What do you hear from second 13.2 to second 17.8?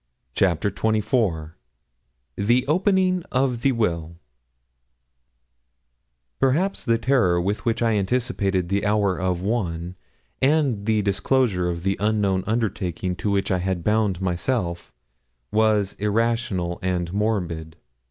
which I had bound myself, was irrational and morbid.